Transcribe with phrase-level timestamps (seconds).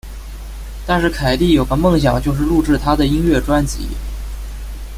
[0.87, 3.87] 但是凯蒂有个梦想就是录制她的音乐专辑。